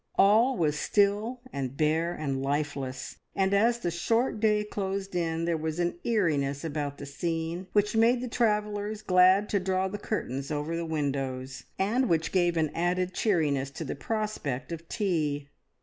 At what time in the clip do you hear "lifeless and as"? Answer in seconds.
2.41-3.77